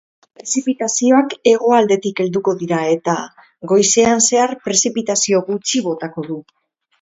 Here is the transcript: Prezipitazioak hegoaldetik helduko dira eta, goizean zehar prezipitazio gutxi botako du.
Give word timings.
Prezipitazioak 0.37 1.35
hegoaldetik 1.51 2.21
helduko 2.25 2.53
dira 2.61 2.79
eta, 2.93 3.15
goizean 3.73 4.25
zehar 4.31 4.55
prezipitazio 4.65 5.43
gutxi 5.51 5.85
botako 5.91 6.27
du. 6.31 6.41